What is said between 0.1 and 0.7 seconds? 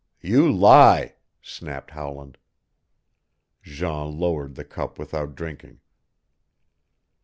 "You